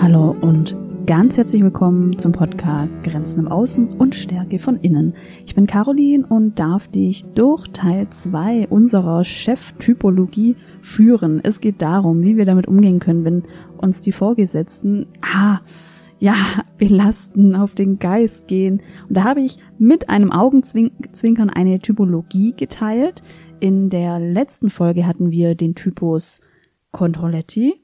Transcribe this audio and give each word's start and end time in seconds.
Hallo 0.00 0.36
und 0.40 0.76
ganz 1.06 1.36
herzlich 1.36 1.64
willkommen 1.64 2.18
zum 2.20 2.30
Podcast 2.30 3.02
Grenzen 3.02 3.40
im 3.40 3.48
Außen 3.48 3.88
und 3.98 4.14
Stärke 4.14 4.60
von 4.60 4.76
innen. 4.76 5.14
Ich 5.44 5.56
bin 5.56 5.66
Caroline 5.66 6.24
und 6.24 6.60
darf 6.60 6.86
dich 6.86 7.24
durch 7.34 7.66
Teil 7.72 8.10
2 8.10 8.68
unserer 8.68 9.24
Cheftypologie 9.24 10.54
führen. 10.82 11.40
Es 11.42 11.60
geht 11.60 11.82
darum, 11.82 12.22
wie 12.22 12.36
wir 12.36 12.44
damit 12.44 12.68
umgehen 12.68 13.00
können, 13.00 13.24
wenn 13.24 13.42
uns 13.78 14.02
die 14.02 14.12
Vorgesetzten, 14.12 15.06
ah, 15.22 15.58
ja, 16.20 16.64
belasten, 16.78 17.56
auf 17.56 17.74
den 17.74 17.98
Geist 17.98 18.46
gehen. 18.46 18.82
Und 19.08 19.16
da 19.16 19.24
habe 19.24 19.40
ich 19.40 19.56
mit 19.78 20.08
einem 20.08 20.30
Augenzwinkern 20.30 21.50
eine 21.50 21.80
Typologie 21.80 22.54
geteilt. 22.56 23.22
In 23.58 23.90
der 23.90 24.20
letzten 24.20 24.70
Folge 24.70 25.06
hatten 25.06 25.30
wir 25.30 25.54
den 25.54 25.74
Typus 25.74 26.40
Controletti 26.92 27.74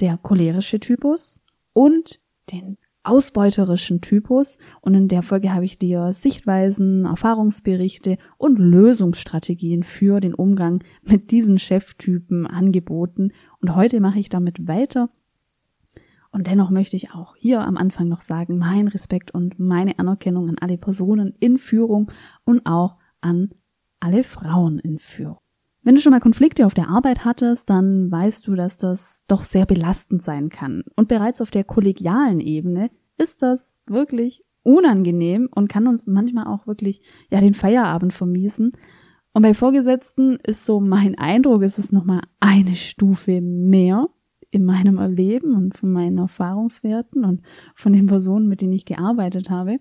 der 0.00 0.18
cholerische 0.18 0.78
Typus 0.78 1.42
und 1.72 2.20
den 2.52 2.76
ausbeuterischen 3.02 4.00
Typus. 4.00 4.58
Und 4.80 4.94
in 4.94 5.08
der 5.08 5.22
Folge 5.22 5.54
habe 5.54 5.64
ich 5.64 5.78
dir 5.78 6.12
Sichtweisen, 6.12 7.04
Erfahrungsberichte 7.04 8.18
und 8.36 8.58
Lösungsstrategien 8.58 9.84
für 9.84 10.20
den 10.20 10.34
Umgang 10.34 10.82
mit 11.02 11.30
diesen 11.30 11.58
Cheftypen 11.58 12.46
angeboten. 12.46 13.30
Und 13.60 13.74
heute 13.74 14.00
mache 14.00 14.18
ich 14.18 14.28
damit 14.28 14.66
weiter. 14.66 15.08
Und 16.36 16.48
dennoch 16.48 16.68
möchte 16.68 16.96
ich 16.96 17.12
auch 17.12 17.34
hier 17.34 17.62
am 17.62 17.78
Anfang 17.78 18.08
noch 18.08 18.20
sagen, 18.20 18.58
mein 18.58 18.88
Respekt 18.88 19.30
und 19.30 19.58
meine 19.58 19.98
Anerkennung 19.98 20.50
an 20.50 20.58
alle 20.60 20.76
Personen 20.76 21.34
in 21.40 21.56
Führung 21.56 22.12
und 22.44 22.66
auch 22.66 22.98
an 23.22 23.52
alle 24.00 24.22
Frauen 24.22 24.78
in 24.78 24.98
Führung. 24.98 25.38
Wenn 25.82 25.94
du 25.94 26.02
schon 26.02 26.12
mal 26.12 26.20
Konflikte 26.20 26.66
auf 26.66 26.74
der 26.74 26.90
Arbeit 26.90 27.24
hattest, 27.24 27.70
dann 27.70 28.12
weißt 28.12 28.46
du, 28.46 28.54
dass 28.54 28.76
das 28.76 29.22
doch 29.28 29.46
sehr 29.46 29.64
belastend 29.64 30.20
sein 30.20 30.50
kann. 30.50 30.84
Und 30.94 31.08
bereits 31.08 31.40
auf 31.40 31.50
der 31.50 31.64
kollegialen 31.64 32.40
Ebene 32.40 32.90
ist 33.16 33.40
das 33.40 33.78
wirklich 33.86 34.44
unangenehm 34.62 35.48
und 35.54 35.70
kann 35.70 35.86
uns 35.86 36.06
manchmal 36.06 36.48
auch 36.48 36.66
wirklich 36.66 37.00
ja 37.30 37.40
den 37.40 37.54
Feierabend 37.54 38.12
vermiesen. 38.12 38.72
Und 39.32 39.40
bei 39.40 39.54
Vorgesetzten 39.54 40.36
ist 40.46 40.66
so 40.66 40.80
mein 40.80 41.16
Eindruck, 41.16 41.62
ist 41.62 41.78
es 41.78 41.92
nochmal 41.92 42.20
eine 42.40 42.74
Stufe 42.74 43.40
mehr 43.40 44.10
in 44.56 44.64
meinem 44.64 44.98
Erleben 44.98 45.54
und 45.54 45.76
von 45.76 45.92
meinen 45.92 46.18
Erfahrungswerten 46.18 47.24
und 47.24 47.42
von 47.74 47.92
den 47.92 48.06
Personen, 48.06 48.48
mit 48.48 48.60
denen 48.60 48.72
ich 48.72 48.86
gearbeitet 48.86 49.50
habe. 49.50 49.78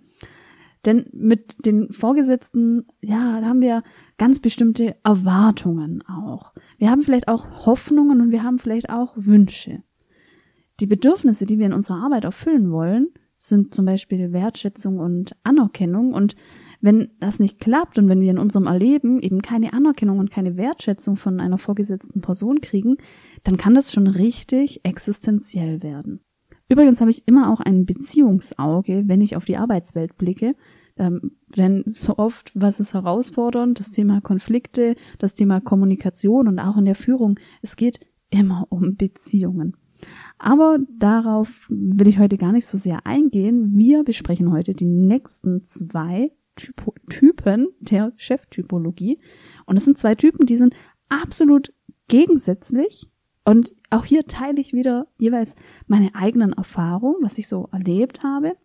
Denn 0.85 1.07
mit 1.13 1.65
den 1.65 1.91
Vorgesetzten, 1.91 2.85
ja, 3.01 3.41
da 3.41 3.47
haben 3.47 3.61
wir 3.61 3.81
ganz 4.17 4.39
bestimmte 4.39 4.95
Erwartungen 5.03 6.03
auch. 6.07 6.53
Wir 6.77 6.91
haben 6.91 7.01
vielleicht 7.01 7.27
auch 7.27 7.65
Hoffnungen 7.65 8.21
und 8.21 8.31
wir 8.31 8.43
haben 8.43 8.59
vielleicht 8.59 8.89
auch 8.91 9.13
Wünsche. 9.15 9.81
Die 10.79 10.87
Bedürfnisse, 10.87 11.45
die 11.45 11.57
wir 11.57 11.65
in 11.65 11.73
unserer 11.73 12.03
Arbeit 12.03 12.25
erfüllen 12.25 12.69
wollen, 12.69 13.07
sind 13.37 13.73
zum 13.73 13.85
Beispiel 13.85 14.31
Wertschätzung 14.31 14.99
und 14.99 15.35
Anerkennung. 15.43 16.13
Und 16.13 16.35
wenn 16.81 17.09
das 17.19 17.39
nicht 17.39 17.59
klappt 17.59 17.97
und 17.97 18.07
wenn 18.07 18.21
wir 18.21 18.31
in 18.31 18.39
unserem 18.39 18.67
Erleben 18.67 19.21
eben 19.21 19.41
keine 19.41 19.73
Anerkennung 19.73 20.19
und 20.19 20.31
keine 20.31 20.57
Wertschätzung 20.57 21.15
von 21.15 21.39
einer 21.39 21.57
vorgesetzten 21.57 22.21
Person 22.21 22.61
kriegen, 22.61 22.97
dann 23.43 23.57
kann 23.57 23.75
das 23.75 23.91
schon 23.91 24.07
richtig 24.07 24.81
existenziell 24.83 25.83
werden. 25.83 26.21
Übrigens 26.67 26.99
habe 26.99 27.11
ich 27.11 27.27
immer 27.27 27.51
auch 27.51 27.59
ein 27.59 27.85
Beziehungsauge, 27.85 29.03
wenn 29.07 29.21
ich 29.21 29.35
auf 29.35 29.45
die 29.45 29.57
Arbeitswelt 29.57 30.17
blicke. 30.17 30.55
Ähm, 30.97 31.31
denn 31.55 31.83
so 31.85 32.17
oft, 32.17 32.51
was 32.55 32.79
ist 32.79 32.93
herausfordernd, 32.93 33.79
das 33.79 33.91
Thema 33.91 34.21
Konflikte, 34.21 34.95
das 35.19 35.33
Thema 35.33 35.59
Kommunikation 35.59 36.47
und 36.47 36.59
auch 36.59 36.77
in 36.77 36.85
der 36.85 36.95
Führung, 36.95 37.37
es 37.61 37.75
geht 37.75 37.99
immer 38.29 38.65
um 38.69 38.95
Beziehungen. 38.95 39.75
Aber 40.37 40.79
darauf 40.89 41.65
will 41.69 42.07
ich 42.07 42.19
heute 42.19 42.37
gar 42.37 42.51
nicht 42.51 42.65
so 42.65 42.77
sehr 42.77 43.05
eingehen. 43.05 43.77
Wir 43.77 44.03
besprechen 44.03 44.51
heute 44.51 44.73
die 44.73 44.85
nächsten 44.85 45.63
zwei 45.63 46.31
Typo 46.55 46.93
Typen 47.09 47.67
der 47.79 48.13
Cheftypologie. 48.15 49.19
Und 49.65 49.77
es 49.77 49.85
sind 49.85 49.97
zwei 49.97 50.15
Typen, 50.15 50.45
die 50.45 50.57
sind 50.57 50.73
absolut 51.09 51.73
gegensätzlich 52.07 53.09
und 53.45 53.73
auch 53.91 54.05
hier 54.05 54.25
teile 54.25 54.59
ich 54.59 54.73
wieder 54.73 55.07
jeweils 55.19 55.55
meine 55.87 56.15
eigenen 56.15 56.53
Erfahrungen, 56.53 57.17
was 57.21 57.37
ich 57.37 57.47
so 57.47 57.69
erlebt 57.71 58.23
habe. 58.23 58.57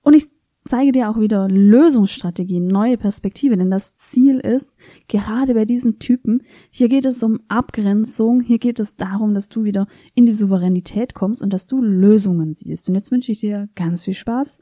Und 0.00 0.14
ich 0.14 0.28
zeige 0.64 0.92
dir 0.92 1.10
auch 1.10 1.18
wieder 1.18 1.48
Lösungsstrategien, 1.48 2.66
neue 2.66 2.96
Perspektive, 2.96 3.56
denn 3.56 3.70
das 3.70 3.96
Ziel 3.96 4.38
ist, 4.38 4.74
gerade 5.08 5.54
bei 5.54 5.64
diesen 5.64 5.98
Typen, 5.98 6.42
hier 6.70 6.88
geht 6.88 7.04
es 7.04 7.22
um 7.22 7.40
Abgrenzung, 7.48 8.40
hier 8.40 8.58
geht 8.58 8.78
es 8.78 8.96
darum, 8.96 9.34
dass 9.34 9.48
du 9.48 9.64
wieder 9.64 9.86
in 10.14 10.26
die 10.26 10.32
Souveränität 10.32 11.14
kommst 11.14 11.42
und 11.42 11.52
dass 11.52 11.66
du 11.66 11.82
Lösungen 11.82 12.52
siehst. 12.52 12.88
Und 12.88 12.94
jetzt 12.94 13.10
wünsche 13.10 13.32
ich 13.32 13.40
dir 13.40 13.68
ganz 13.74 14.04
viel 14.04 14.14
Spaß 14.14 14.58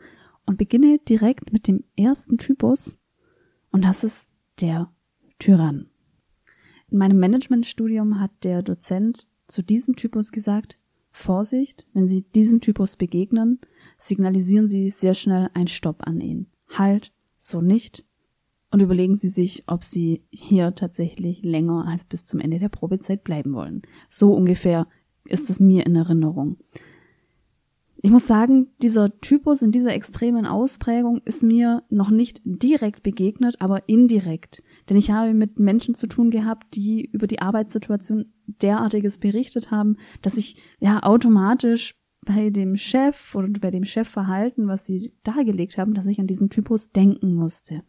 und 0.47 0.57
beginne 0.59 0.99
direkt 0.99 1.53
mit 1.53 1.69
dem 1.69 1.85
ersten 1.97 2.39
Typus 2.39 2.99
und 3.71 3.85
das 3.85 4.05
ist 4.05 4.29
der 4.61 4.93
Tyrann. 5.39 5.89
In 6.91 6.99
meinem 6.99 7.21
Managementstudium 7.21 8.21
hat 8.21 8.33
der 8.43 8.63
Dozent 8.63 9.29
zu 9.47 9.63
diesem 9.63 9.97
Typus 9.97 10.33
gesagt, 10.33 10.79
Vorsicht, 11.13 11.87
wenn 11.93 12.07
Sie 12.07 12.23
diesem 12.23 12.61
Typus 12.61 12.97
begegnen, 12.97 13.59
signalisieren 13.99 14.69
Sie 14.69 14.89
sehr 14.91 15.15
schnell 15.15 15.51
ein 15.55 15.67
Stopp 15.67 16.07
an 16.07 16.21
ihn. 16.21 16.47
Halt, 16.69 17.13
so 17.37 17.61
nicht. 17.61 18.05
Und 18.71 18.81
überlegen 18.81 19.17
Sie 19.17 19.29
sich, 19.29 19.65
ob 19.67 19.85
Sie 19.85 20.23
hier 20.31 20.75
tatsächlich 20.75 21.43
länger 21.43 21.87
als 21.87 22.05
bis 22.05 22.25
zum 22.25 22.41
Ende 22.41 22.59
der 22.59 22.69
Probezeit 22.69 23.25
bleiben 23.25 23.53
wollen. 23.53 23.83
So 24.09 24.33
ungefähr 24.33 24.87
ist 25.25 25.51
es 25.51 25.61
mir 25.61 25.87
in 25.87 25.97
Erinnerung. 25.97 26.57
Ich 28.03 28.11
muss 28.11 28.27
sagen, 28.27 28.69
dieser 28.81 29.21
Typus 29.21 29.61
in 29.61 29.73
dieser 29.73 29.93
extremen 29.93 30.47
Ausprägung 30.47 31.21
ist 31.27 31.43
mir 31.43 31.83
noch 31.91 32.09
nicht 32.09 32.41
direkt 32.45 33.03
begegnet, 33.03 33.57
aber 33.61 33.89
indirekt. 33.91 34.63
Denn 34.89 34.97
ich 34.97 35.11
habe 35.11 35.35
mit 35.35 35.59
Menschen 35.59 35.95
zu 35.95 36.07
tun 36.07 36.31
gehabt, 36.31 36.75
die 36.75 37.05
über 37.13 37.27
die 37.27 37.43
Arbeitssituation 37.43 38.33
derartiges 38.47 39.19
berichtet 39.19 39.71
haben, 39.71 39.99
dass 40.23 40.39
ich 40.39 40.57
ja 40.79 41.03
automatisch 41.03 41.95
bei 42.25 42.49
dem 42.49 42.77
Chef 42.77 43.35
oder 43.35 43.49
bei 43.49 43.71
dem 43.71 43.85
Chefverhalten, 43.85 44.67
was 44.67 44.87
sie 44.87 45.13
dargelegt 45.23 45.77
haben, 45.77 45.93
dass 45.93 46.07
ich 46.07 46.21
an 46.21 46.27
diesen 46.27 46.49
Typus 46.49 46.93
denken 46.93 47.35
musste. 47.35 47.83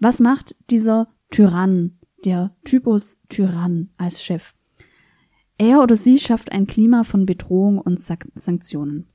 Was 0.00 0.20
macht 0.20 0.56
dieser 0.70 1.08
Tyrann, 1.30 1.98
der 2.24 2.56
Typus 2.64 3.18
Tyrann 3.28 3.90
als 3.98 4.22
Chef? 4.22 4.54
Er 5.58 5.82
oder 5.82 5.94
sie 5.94 6.18
schafft 6.18 6.52
ein 6.52 6.66
Klima 6.66 7.04
von 7.04 7.26
Bedrohung 7.26 7.78
und 7.78 7.98
Sanktionen. 7.98 9.06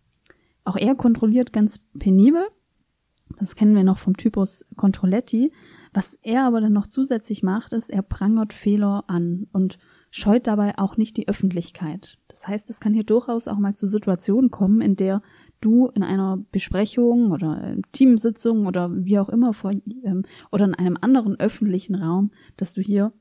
Auch 0.63 0.77
er 0.77 0.95
kontrolliert 0.95 1.53
ganz 1.53 1.79
penibel. 1.97 2.47
Das 3.37 3.55
kennen 3.55 3.75
wir 3.75 3.83
noch 3.83 3.97
vom 3.97 4.17
Typus 4.17 4.65
Controletti. 4.75 5.51
Was 5.93 6.15
er 6.21 6.45
aber 6.45 6.61
dann 6.61 6.73
noch 6.73 6.87
zusätzlich 6.87 7.43
macht, 7.43 7.73
ist, 7.73 7.89
er 7.89 8.01
prangert 8.01 8.53
Fehler 8.53 9.05
an 9.07 9.47
und 9.51 9.77
scheut 10.09 10.47
dabei 10.47 10.77
auch 10.77 10.97
nicht 10.97 11.17
die 11.17 11.27
Öffentlichkeit. 11.27 12.17
Das 12.27 12.47
heißt, 12.47 12.69
es 12.69 12.79
kann 12.79 12.93
hier 12.93 13.03
durchaus 13.03 13.47
auch 13.47 13.57
mal 13.57 13.75
zu 13.75 13.87
Situationen 13.87 14.51
kommen, 14.51 14.81
in 14.81 14.95
der 14.95 15.21
du 15.59 15.87
in 15.87 16.03
einer 16.03 16.37
Besprechung 16.51 17.31
oder 17.31 17.75
Teamsitzung 17.91 18.67
oder 18.67 18.89
wie 18.93 19.19
auch 19.19 19.29
immer 19.29 19.53
vor, 19.53 19.71
ähm, 20.03 20.23
oder 20.51 20.65
in 20.65 20.75
einem 20.75 20.97
anderen 20.99 21.39
öffentlichen 21.39 21.95
Raum, 21.95 22.31
dass 22.57 22.73
du 22.73 22.81
hier 22.81 23.13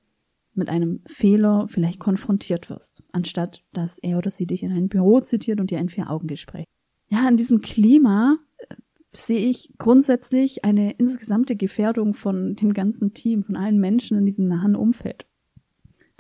mit 0.55 0.69
einem 0.69 1.01
Fehler 1.07 1.67
vielleicht 1.69 2.01
konfrontiert 2.01 2.71
wirst, 2.71 3.05
anstatt 3.13 3.63
dass 3.73 3.99
er 3.99 4.19
oder 4.19 4.31
sie 4.31 4.47
dich 4.47 4.63
in 4.63 4.73
ein 4.73 4.89
Büro 4.89 5.21
zitiert 5.21 5.61
und 5.61 5.71
dir 5.71 5.79
ein 5.79 5.89
Vier-Augen-Gespräch 5.89 6.67
ja, 7.11 7.29
in 7.29 7.37
diesem 7.37 7.61
Klima 7.61 8.39
äh, 8.59 8.75
sehe 9.13 9.49
ich 9.51 9.73
grundsätzlich 9.79 10.65
eine 10.65 10.93
insgesamte 10.93 11.57
Gefährdung 11.57 12.15
von 12.15 12.55
dem 12.57 12.73
ganzen 12.73 13.13
Team, 13.13 13.43
von 13.43 13.57
allen 13.57 13.79
Menschen 13.79 14.17
in 14.17 14.27
diesem 14.27 14.49
nahen 14.49 14.77
Umfeld. 14.77 15.27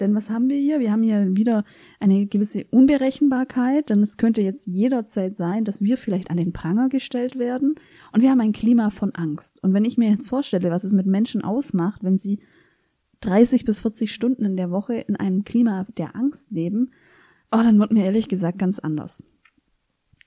Denn 0.00 0.14
was 0.14 0.30
haben 0.30 0.48
wir 0.48 0.56
hier? 0.56 0.80
Wir 0.80 0.90
haben 0.90 1.02
hier 1.02 1.36
wieder 1.36 1.64
eine 2.00 2.26
gewisse 2.26 2.64
Unberechenbarkeit, 2.70 3.90
denn 3.90 4.02
es 4.02 4.16
könnte 4.16 4.40
jetzt 4.40 4.66
jederzeit 4.66 5.36
sein, 5.36 5.64
dass 5.64 5.82
wir 5.82 5.98
vielleicht 5.98 6.30
an 6.30 6.38
den 6.38 6.52
Pranger 6.52 6.88
gestellt 6.88 7.38
werden. 7.38 7.74
Und 8.12 8.22
wir 8.22 8.30
haben 8.30 8.40
ein 8.40 8.52
Klima 8.52 8.90
von 8.90 9.14
Angst. 9.14 9.62
Und 9.62 9.74
wenn 9.74 9.84
ich 9.84 9.98
mir 9.98 10.10
jetzt 10.10 10.30
vorstelle, 10.30 10.70
was 10.70 10.84
es 10.84 10.94
mit 10.94 11.06
Menschen 11.06 11.42
ausmacht, 11.42 12.02
wenn 12.02 12.16
sie 12.16 12.40
30 13.20 13.66
bis 13.66 13.80
40 13.80 14.12
Stunden 14.12 14.44
in 14.44 14.56
der 14.56 14.70
Woche 14.70 14.94
in 14.94 15.16
einem 15.16 15.44
Klima 15.44 15.86
der 15.98 16.16
Angst 16.16 16.50
leben, 16.50 16.90
oh, 17.52 17.58
dann 17.58 17.78
wird 17.78 17.92
mir 17.92 18.04
ehrlich 18.04 18.28
gesagt 18.28 18.58
ganz 18.58 18.78
anders. 18.78 19.22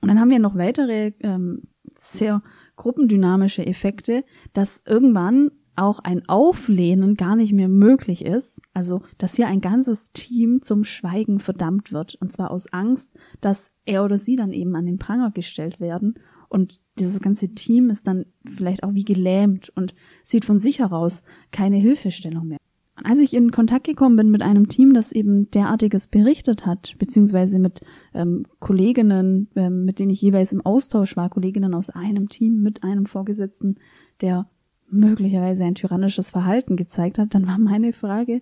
Und 0.03 0.09
dann 0.09 0.19
haben 0.19 0.29
wir 0.29 0.39
noch 0.39 0.55
weitere 0.55 1.13
ähm, 1.21 1.63
sehr 1.97 2.43
gruppendynamische 2.75 3.65
Effekte, 3.65 4.23
dass 4.53 4.83
irgendwann 4.85 5.51
auch 5.75 5.99
ein 5.99 6.27
Auflehnen 6.27 7.15
gar 7.15 7.35
nicht 7.35 7.53
mehr 7.53 7.69
möglich 7.69 8.23
ist. 8.23 8.61
Also, 8.73 9.01
dass 9.17 9.35
hier 9.35 9.47
ein 9.47 9.61
ganzes 9.61 10.11
Team 10.11 10.61
zum 10.61 10.83
Schweigen 10.83 11.39
verdammt 11.39 11.91
wird. 11.91 12.15
Und 12.15 12.31
zwar 12.31 12.51
aus 12.51 12.71
Angst, 12.71 13.17
dass 13.41 13.71
er 13.85 14.03
oder 14.03 14.17
sie 14.17 14.35
dann 14.35 14.53
eben 14.53 14.75
an 14.75 14.85
den 14.85 14.99
Pranger 14.99 15.31
gestellt 15.31 15.79
werden 15.79 16.15
und 16.53 16.79
dieses 16.99 17.19
ganze 17.19 17.55
Team 17.55 17.89
ist 17.89 18.05
dann 18.05 18.27
vielleicht 18.45 18.83
auch 18.83 18.93
wie 18.93 19.03
gelähmt 19.03 19.69
und 19.75 19.95
sieht 20.21 20.45
von 20.45 20.59
sich 20.59 20.77
heraus 20.77 21.23
keine 21.51 21.77
Hilfestellung 21.77 22.47
mehr. 22.47 22.59
Als 22.95 23.19
ich 23.19 23.33
in 23.33 23.51
Kontakt 23.51 23.85
gekommen 23.85 24.15
bin 24.15 24.29
mit 24.29 24.43
einem 24.43 24.67
Team, 24.67 24.93
das 24.93 25.11
eben 25.11 25.49
derartiges 25.49 26.07
berichtet 26.07 26.65
hat, 26.65 26.95
beziehungsweise 26.99 27.57
mit 27.57 27.81
ähm, 28.13 28.45
Kolleginnen, 28.59 29.49
ähm, 29.55 29.83
mit 29.83 29.97
denen 29.97 30.11
ich 30.11 30.21
jeweils 30.21 30.51
im 30.51 30.61
Austausch 30.61 31.17
war, 31.17 31.29
Kolleginnen 31.29 31.73
aus 31.73 31.89
einem 31.89 32.29
Team 32.29 32.61
mit 32.61 32.83
einem 32.83 33.07
Vorgesetzten, 33.07 33.77
der 34.21 34.47
möglicherweise 34.89 35.63
ein 35.63 35.75
tyrannisches 35.75 36.29
Verhalten 36.29 36.75
gezeigt 36.75 37.17
hat, 37.17 37.33
dann 37.33 37.47
war 37.47 37.57
meine 37.57 37.93
Frage, 37.93 38.41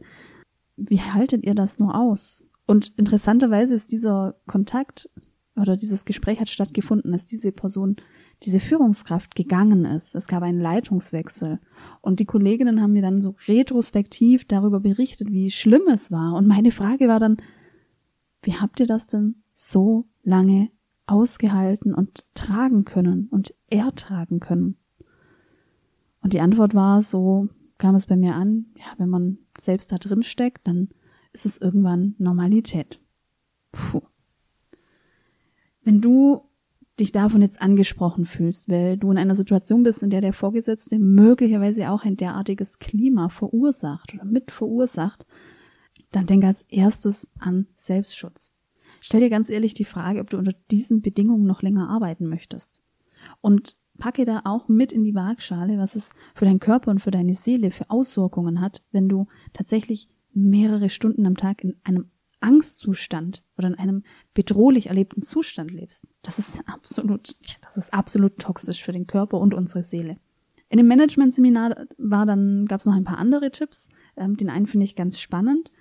wie 0.75 1.00
haltet 1.00 1.45
ihr 1.45 1.56
das 1.56 1.80
nur 1.80 1.95
aus? 1.95 2.50
Und 2.68 2.92
interessanterweise 2.98 3.74
ist 3.74 3.92
dieser 3.92 4.36
Kontakt 4.48 5.09
oder 5.56 5.75
dieses 5.75 6.06
Gespräch 6.06 6.39
hat 6.39 6.50
stattgefunden, 6.50 7.12
dass 7.12 7.25
diese 7.25 7.51
Person, 7.51 7.98
diese 8.44 8.59
Führungskraft 8.59 9.36
gegangen 9.36 9.86
ist. 9.86 10.15
Es 10.15 10.27
gab 10.27 10.44
einen 10.44 10.62
Leitungswechsel. 10.62 11.59
Und 12.00 12.19
die 12.19 12.25
Kolleginnen 12.25 12.81
haben 12.81 12.94
mir 12.94 13.01
dann 13.01 13.21
so 13.21 13.36
retrospektiv 13.48 14.45
darüber 14.45 14.80
berichtet, 14.80 15.30
wie 15.30 15.51
schlimm 15.51 15.83
es 15.92 16.12
war. 16.12 16.36
Und 16.36 16.48
meine 16.48 16.71
Frage 16.71 17.07
war 17.09 17.19
dann, 17.19 17.38
wie 18.44 18.56
habt 18.56 18.80
ihr 18.80 18.88
das 18.88 19.07
denn 19.07 19.44
so 19.53 20.06
lange 20.24 20.71
ausgehalten 21.06 21.94
und 21.94 22.25
tragen 22.33 22.86
können 22.86 23.27
und 23.30 23.53
ertragen 23.69 24.39
können? 24.39 24.77
Und 26.21 26.33
die 26.33 26.39
Antwort 26.39 26.75
war 26.75 27.01
so, 27.01 27.50
kam 27.77 27.95
es 27.95 28.07
bei 28.07 28.15
mir 28.15 28.36
an, 28.36 28.68
ja, 28.77 28.86
wenn 28.98 29.09
man 29.09 29.39
selbst 29.59 29.92
da 29.92 29.98
drin 29.98 30.24
steckt, 30.24 30.68
dann 30.68 30.89
ist 31.33 31.45
es 31.45 31.57
irgendwann 31.57 32.15
Normalität. 32.19 33.01
Puh. 33.71 34.01
Wenn 35.83 36.01
du 36.01 36.42
dich 37.00 37.12
davon 37.12 37.42
jetzt 37.42 37.62
angesprochen 37.62 38.25
fühlst, 38.25 38.69
weil 38.69 38.98
du 38.98 39.12
in 39.12 39.18
einer 39.18 39.36
Situation 39.36 39.83
bist, 39.83 40.04
in 40.04 40.10
der 40.10 40.22
der 40.22 40.33
Vorgesetzte 40.33 41.00
möglicherweise 41.00 41.89
auch 41.89 42.04
ein 42.04 42.18
derartiges 42.18 42.80
Klima 42.80 43.30
verursacht 43.30 44.13
oder 44.13 44.25
mit 44.25 44.51
verursacht, 44.51 45.25
dann 46.12 46.28
denk 46.28 46.44
als 46.44 46.63
erstes 46.69 47.30
an 47.39 47.68
Selbstschutz. 47.75 48.54
Stell 49.00 49.22
dir 49.22 49.30
ganz 49.30 49.50
ehrlich 49.50 49.74
die 49.74 49.86
Frage, 49.86 50.19
ob 50.19 50.30
du 50.30 50.38
unter 50.38 50.54
diesen 50.69 51.01
Bedingungen 51.01 51.45
noch 51.45 51.62
länger 51.62 51.89
arbeiten 51.89 52.27
möchtest. 52.27 52.84
Und 53.39 53.75
packe 53.98 54.25
da 54.25 54.42
auch 54.44 54.68
mit 54.68 54.92
in 54.92 55.04
die 55.04 55.16
Waagschale, 55.16 55.77
was 55.77 55.95
es 55.95 56.13
für 56.36 56.45
deinen 56.45 56.60
Körper 56.60 56.92
und 56.92 57.00
für 57.00 57.12
deine 57.12 57.34
Seele 57.34 57.72
für 57.72 57.89
Auswirkungen 57.89 58.60
hat, 58.60 58.84
wenn 58.92 59.07
du 59.07 59.27
tatsächlich 59.54 60.10
mehrere 60.34 60.89
Stunden 60.89 61.25
am 61.25 61.36
Tag 61.36 61.63
in 61.63 61.75
einem 61.84 62.10
Angstzustand 62.42 63.44
oder 63.58 63.70
in 63.70 63.76
einem 63.76 64.04
bedrohlich 64.34 64.88
erlebten 64.88 65.22
Zustand 65.22 65.72
lebst. 65.72 66.14
Das 66.22 66.40
ist 66.40 66.68
absolut, 66.68 67.36
das 67.62 67.78
ist 67.78 67.94
absolut 67.94 68.38
toxisch 68.38 68.84
für 68.84 68.92
den 68.92 69.08
Körper 69.08 69.40
und 69.40 69.54
unsere 69.54 69.84
Seele. 69.84 70.18
In 70.70 70.78
dem 70.78 70.88
Management-Seminar 70.88 71.86
war 71.98 72.26
dann, 72.26 72.66
gab 72.66 72.80
es 72.80 72.86
noch 72.86 72.96
ein 72.96 73.04
paar 73.04 73.18
andere 73.18 73.52
Tipps. 73.52 73.90
Ähm, 74.16 74.38
den 74.38 74.50
einen 74.50 74.68
finde 74.68 74.86
ich 74.86 74.96
ganz 74.96 75.20
spannend. 75.20 75.72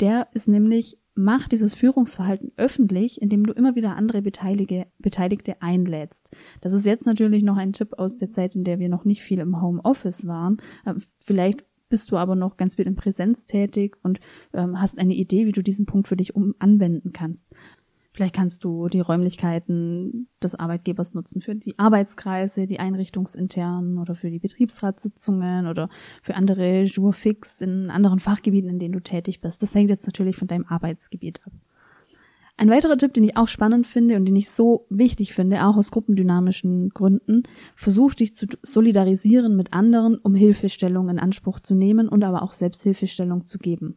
Der 0.00 0.28
ist 0.32 0.48
nämlich 0.48 0.98
mach 1.14 1.48
dieses 1.48 1.74
Führungsverhalten 1.74 2.52
öffentlich, 2.56 3.20
indem 3.20 3.44
du 3.44 3.52
immer 3.52 3.74
wieder 3.74 3.96
andere 3.96 4.22
Beteilige, 4.22 4.86
Beteiligte 4.98 5.60
einlädst. 5.60 6.34
Das 6.60 6.72
ist 6.72 6.86
jetzt 6.86 7.06
natürlich 7.06 7.42
noch 7.42 7.56
ein 7.56 7.72
Tipp 7.72 7.94
aus 7.98 8.16
der 8.16 8.30
Zeit, 8.30 8.56
in 8.56 8.64
der 8.64 8.78
wir 8.78 8.88
noch 8.88 9.04
nicht 9.04 9.22
viel 9.22 9.38
im 9.38 9.60
Homeoffice 9.60 10.26
waren. 10.26 10.58
Ähm, 10.86 10.98
vielleicht 11.24 11.64
bist 11.90 12.10
du 12.10 12.16
aber 12.16 12.34
noch 12.34 12.56
ganz 12.56 12.76
viel 12.76 12.86
in 12.86 12.96
Präsenz 12.96 13.44
tätig 13.44 13.98
und 14.02 14.20
ähm, 14.54 14.80
hast 14.80 14.98
eine 14.98 15.14
Idee, 15.14 15.46
wie 15.46 15.52
du 15.52 15.62
diesen 15.62 15.84
Punkt 15.84 16.08
für 16.08 16.16
dich 16.16 16.34
um 16.34 16.54
anwenden 16.58 17.12
kannst. 17.12 17.48
Vielleicht 18.12 18.34
kannst 18.34 18.64
du 18.64 18.88
die 18.88 19.00
Räumlichkeiten 19.00 20.28
des 20.42 20.56
Arbeitgebers 20.56 21.14
nutzen 21.14 21.40
für 21.40 21.54
die 21.54 21.78
Arbeitskreise, 21.78 22.66
die 22.66 22.80
einrichtungsinternen 22.80 23.98
oder 23.98 24.14
für 24.14 24.30
die 24.30 24.40
Betriebsratssitzungen 24.40 25.68
oder 25.68 25.88
für 26.22 26.34
andere 26.34 26.82
Jurfix 26.82 27.60
in 27.60 27.88
anderen 27.88 28.18
Fachgebieten, 28.18 28.68
in 28.68 28.78
denen 28.80 28.92
du 28.92 29.00
tätig 29.00 29.40
bist. 29.40 29.62
Das 29.62 29.74
hängt 29.74 29.90
jetzt 29.90 30.06
natürlich 30.06 30.36
von 30.36 30.48
deinem 30.48 30.66
Arbeitsgebiet 30.66 31.40
ab. 31.46 31.52
Ein 32.60 32.68
weiterer 32.68 32.98
Tipp, 32.98 33.14
den 33.14 33.24
ich 33.24 33.38
auch 33.38 33.48
spannend 33.48 33.86
finde 33.86 34.16
und 34.16 34.26
den 34.26 34.36
ich 34.36 34.50
so 34.50 34.84
wichtig 34.90 35.32
finde, 35.32 35.64
auch 35.64 35.78
aus 35.78 35.90
gruppendynamischen 35.90 36.90
Gründen, 36.90 37.44
versuch 37.74 38.12
dich 38.12 38.34
zu 38.34 38.48
solidarisieren 38.60 39.56
mit 39.56 39.72
anderen, 39.72 40.18
um 40.18 40.34
Hilfestellung 40.34 41.08
in 41.08 41.18
Anspruch 41.18 41.60
zu 41.60 41.74
nehmen 41.74 42.06
und 42.06 42.22
aber 42.22 42.42
auch 42.42 42.52
Selbsthilfestellung 42.52 43.46
zu 43.46 43.56
geben. 43.56 43.96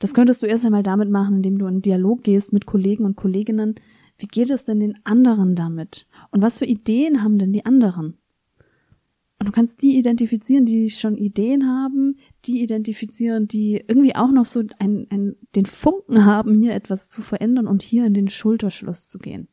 Das 0.00 0.12
könntest 0.12 0.42
du 0.42 0.46
erst 0.48 0.66
einmal 0.66 0.82
damit 0.82 1.08
machen, 1.08 1.36
indem 1.36 1.56
du 1.56 1.66
in 1.66 1.80
Dialog 1.80 2.24
gehst 2.24 2.52
mit 2.52 2.66
Kollegen 2.66 3.06
und 3.06 3.16
Kolleginnen. 3.16 3.76
Wie 4.18 4.26
geht 4.26 4.50
es 4.50 4.66
denn 4.66 4.80
den 4.80 4.98
anderen 5.04 5.54
damit? 5.54 6.06
Und 6.32 6.42
was 6.42 6.58
für 6.58 6.66
Ideen 6.66 7.22
haben 7.22 7.38
denn 7.38 7.54
die 7.54 7.64
anderen? 7.64 8.18
Und 9.40 9.48
du 9.48 9.52
kannst 9.52 9.80
die 9.80 9.96
identifizieren, 9.96 10.66
die 10.66 10.90
schon 10.90 11.16
Ideen 11.16 11.66
haben, 11.66 12.18
die 12.44 12.62
identifizieren, 12.62 13.48
die 13.48 13.82
irgendwie 13.88 14.14
auch 14.14 14.30
noch 14.30 14.44
so 14.44 14.62
ein, 14.78 15.06
ein, 15.08 15.34
den 15.56 15.64
Funken 15.64 16.26
haben, 16.26 16.60
hier 16.60 16.74
etwas 16.74 17.08
zu 17.08 17.22
verändern 17.22 17.66
und 17.66 17.82
hier 17.82 18.04
in 18.04 18.12
den 18.12 18.28
Schulterschluss 18.28 19.08
zu 19.08 19.18
gehen. 19.18 19.48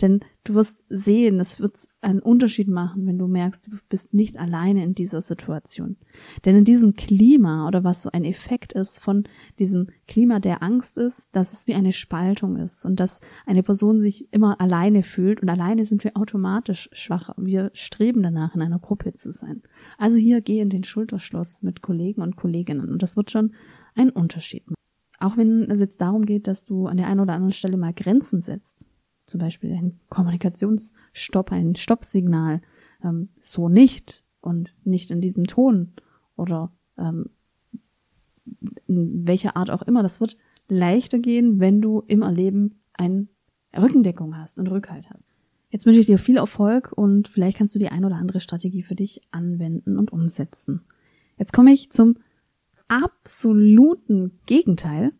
Denn 0.00 0.20
du 0.44 0.54
wirst 0.54 0.86
sehen, 0.88 1.40
es 1.40 1.60
wird 1.60 1.78
einen 2.00 2.20
Unterschied 2.20 2.68
machen, 2.68 3.06
wenn 3.06 3.18
du 3.18 3.26
merkst, 3.26 3.66
du 3.66 3.76
bist 3.88 4.14
nicht 4.14 4.38
alleine 4.38 4.82
in 4.82 4.94
dieser 4.94 5.20
Situation. 5.20 5.96
Denn 6.44 6.56
in 6.56 6.64
diesem 6.64 6.94
Klima 6.94 7.66
oder 7.68 7.84
was 7.84 8.02
so 8.02 8.10
ein 8.10 8.24
Effekt 8.24 8.72
ist 8.72 9.00
von 9.00 9.24
diesem 9.58 9.88
Klima 10.08 10.40
der 10.40 10.62
Angst 10.62 10.96
ist, 10.96 11.28
dass 11.32 11.52
es 11.52 11.66
wie 11.66 11.74
eine 11.74 11.92
Spaltung 11.92 12.56
ist 12.56 12.86
und 12.86 12.98
dass 12.98 13.20
eine 13.46 13.62
Person 13.62 14.00
sich 14.00 14.32
immer 14.32 14.60
alleine 14.60 15.02
fühlt 15.02 15.42
und 15.42 15.48
alleine 15.48 15.84
sind 15.84 16.04
wir 16.04 16.16
automatisch 16.16 16.88
schwacher. 16.92 17.34
Wir 17.36 17.70
streben 17.74 18.22
danach, 18.22 18.54
in 18.54 18.62
einer 18.62 18.78
Gruppe 18.78 19.12
zu 19.14 19.30
sein. 19.30 19.62
Also 19.98 20.16
hier 20.16 20.40
geh 20.40 20.60
in 20.60 20.70
den 20.70 20.84
Schulterschluss 20.84 21.62
mit 21.62 21.82
Kollegen 21.82 22.22
und 22.22 22.36
Kolleginnen 22.36 22.88
und 22.88 23.02
das 23.02 23.16
wird 23.16 23.30
schon 23.30 23.54
einen 23.94 24.10
Unterschied 24.10 24.66
machen. 24.66 24.74
Auch 25.18 25.36
wenn 25.36 25.70
es 25.70 25.80
jetzt 25.80 26.00
darum 26.00 26.24
geht, 26.24 26.46
dass 26.46 26.64
du 26.64 26.86
an 26.86 26.96
der 26.96 27.06
einen 27.06 27.20
oder 27.20 27.34
anderen 27.34 27.52
Stelle 27.52 27.76
mal 27.76 27.92
Grenzen 27.92 28.40
setzt 28.40 28.86
zum 29.30 29.40
Beispiel 29.40 29.72
ein 29.72 29.98
Kommunikationsstopp, 30.08 31.52
ein 31.52 31.76
Stoppsignal, 31.76 32.60
ähm, 33.02 33.30
so 33.40 33.68
nicht 33.68 34.24
und 34.40 34.74
nicht 34.84 35.10
in 35.10 35.20
diesem 35.20 35.46
Ton 35.46 35.92
oder 36.36 36.72
ähm, 36.98 37.30
in 38.86 39.26
welcher 39.26 39.56
Art 39.56 39.70
auch 39.70 39.82
immer. 39.82 40.02
Das 40.02 40.20
wird 40.20 40.36
leichter 40.68 41.18
gehen, 41.18 41.60
wenn 41.60 41.80
du 41.80 42.02
im 42.06 42.22
Erleben 42.22 42.80
eine 42.92 43.28
Rückendeckung 43.76 44.36
hast 44.36 44.58
und 44.58 44.68
Rückhalt 44.68 45.08
hast. 45.10 45.30
Jetzt 45.70 45.86
wünsche 45.86 46.00
ich 46.00 46.06
dir 46.06 46.18
viel 46.18 46.36
Erfolg 46.36 46.92
und 46.92 47.28
vielleicht 47.28 47.58
kannst 47.58 47.74
du 47.74 47.78
die 47.78 47.88
ein 47.88 48.04
oder 48.04 48.16
andere 48.16 48.40
Strategie 48.40 48.82
für 48.82 48.96
dich 48.96 49.22
anwenden 49.30 49.96
und 49.96 50.12
umsetzen. 50.12 50.82
Jetzt 51.38 51.52
komme 51.52 51.72
ich 51.72 51.90
zum 51.90 52.16
absoluten 52.88 54.40
Gegenteil. 54.46 55.12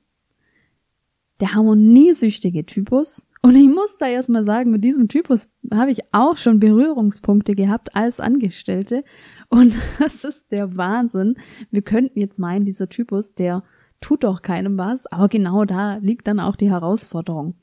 Der 1.38 1.55
harmoniesüchtige 1.55 2.67
Typus 2.67 3.26
und 3.43 3.57
ich 3.57 3.69
muss 3.69 3.97
da 3.97 4.07
erstmal 4.07 4.45
sagen, 4.45 4.71
mit 4.71 4.85
diesem 4.85 5.09
Typus 5.09 5.49
habe 5.73 5.91
ich 5.91 6.01
auch 6.13 6.37
schon 6.37 6.61
Berührungspunkte 6.61 7.55
gehabt 7.55 7.95
als 7.97 8.21
Angestellte. 8.21 9.03
Und 9.49 9.75
das 9.99 10.25
ist 10.25 10.53
der 10.53 10.77
Wahnsinn. 10.77 11.37
Wir 11.71 11.83
könnten 11.83 12.21
jetzt 12.21 12.39
meinen, 12.39 12.67
dieser 12.67 12.89
Typus, 12.89 13.35
der 13.35 13.63
tut 14.01 14.25
doch 14.25 14.43
keinem 14.43 14.77
was, 14.77 15.07
aber 15.07 15.29
genau 15.29 15.65
da 15.65 15.97
liegt 15.97 16.29
dann 16.29 16.41
auch 16.41 16.57
die 16.57 16.71
Herausforderung. 16.71 17.55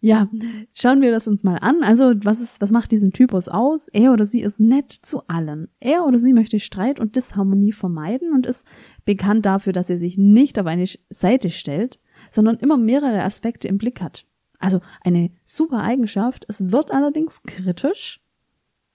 Ja, 0.00 0.28
schauen 0.72 1.00
wir 1.00 1.10
das 1.10 1.26
uns 1.26 1.42
mal 1.42 1.56
an. 1.56 1.82
Also, 1.82 2.12
was 2.22 2.40
ist, 2.40 2.60
was 2.60 2.70
macht 2.70 2.92
diesen 2.92 3.12
Typus 3.12 3.48
aus? 3.48 3.88
Er 3.88 4.12
oder 4.12 4.26
sie 4.26 4.42
ist 4.42 4.60
nett 4.60 4.92
zu 4.92 5.26
allen. 5.26 5.68
Er 5.80 6.04
oder 6.04 6.20
sie 6.20 6.32
möchte 6.32 6.60
Streit 6.60 7.00
und 7.00 7.16
Disharmonie 7.16 7.72
vermeiden 7.72 8.32
und 8.32 8.46
ist 8.46 8.66
bekannt 9.04 9.44
dafür, 9.44 9.72
dass 9.72 9.90
er 9.90 9.98
sich 9.98 10.16
nicht 10.16 10.58
auf 10.58 10.66
eine 10.66 10.84
Seite 11.10 11.50
stellt, 11.50 11.98
sondern 12.30 12.58
immer 12.58 12.76
mehrere 12.76 13.24
Aspekte 13.24 13.66
im 13.66 13.78
Blick 13.78 14.00
hat. 14.00 14.27
Also 14.58 14.80
eine 15.02 15.30
super 15.44 15.82
Eigenschaft. 15.82 16.44
Es 16.48 16.72
wird 16.72 16.90
allerdings 16.90 17.42
kritisch, 17.42 18.20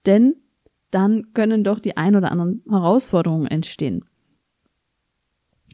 denn 0.06 0.36
dann 0.90 1.32
können 1.32 1.64
doch 1.64 1.80
die 1.80 1.96
ein 1.96 2.16
oder 2.16 2.30
anderen 2.30 2.62
Herausforderungen 2.68 3.46
entstehen. 3.46 4.04